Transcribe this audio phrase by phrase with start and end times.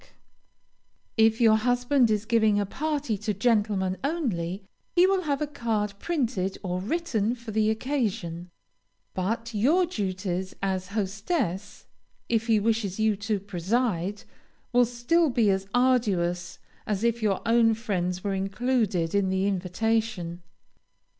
[1.15, 4.63] _If your husband is giving a party to gentlemen only,
[4.95, 8.49] he will have a card printed or written for the occasion,
[9.13, 11.85] but your duties as hostess,
[12.29, 14.23] if he wishes you to preside,
[14.73, 16.57] will still be as arduous
[16.87, 20.41] as if your own friends were included in the invitation.